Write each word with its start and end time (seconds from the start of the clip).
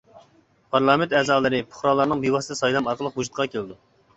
پارلامېنت 0.75 1.13
ئەزالىرى 1.19 1.59
پۇقرالارنىڭ 1.73 2.25
بىۋاسىتە 2.25 2.59
سايلام 2.63 2.91
ئارقىلىق 2.91 3.21
ۋۇجۇدقا 3.21 3.49
كېلىدۇ. 3.53 3.79